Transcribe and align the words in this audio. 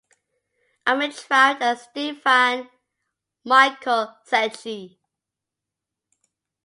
Armintrout 0.87 1.61
and 1.61 1.77
Stephan 1.77 2.67
Michael 3.43 4.15
Sechi. 4.27 4.97